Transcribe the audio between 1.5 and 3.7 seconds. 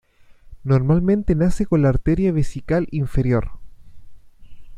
con la arteria vesical inferior.